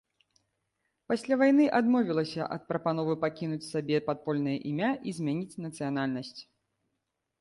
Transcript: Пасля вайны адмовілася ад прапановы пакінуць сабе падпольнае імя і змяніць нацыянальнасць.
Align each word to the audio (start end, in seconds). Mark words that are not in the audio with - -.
Пасля 1.11 1.35
вайны 1.41 1.65
адмовілася 1.79 2.47
ад 2.57 2.63
прапановы 2.71 3.13
пакінуць 3.27 3.69
сабе 3.73 3.97
падпольнае 4.11 4.57
імя 4.73 4.91
і 5.11 5.15
змяніць 5.19 5.59
нацыянальнасць. 5.67 6.37